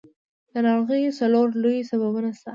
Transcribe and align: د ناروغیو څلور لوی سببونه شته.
د 0.51 0.53
ناروغیو 0.65 1.17
څلور 1.19 1.47
لوی 1.61 1.79
سببونه 1.89 2.29
شته. 2.37 2.49